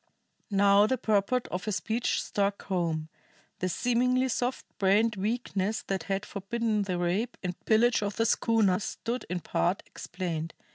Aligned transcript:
Now 0.49 0.87
the 0.87 0.97
purport 0.97 1.47
of 1.49 1.65
her 1.65 1.71
speech 1.71 2.23
struck 2.23 2.63
home; 2.63 3.07
the 3.59 3.69
seemingly 3.69 4.29
soft 4.29 4.65
brained 4.79 5.15
weakness 5.15 5.83
that 5.83 6.05
had 6.09 6.25
forbidden 6.25 6.81
the 6.81 6.97
rape 6.97 7.37
and 7.43 7.53
pillage 7.65 8.01
of 8.01 8.15
the 8.15 8.25
schooner 8.25 8.79
stood 8.79 9.27
in 9.29 9.41
part 9.41 9.83
explained. 9.85 10.55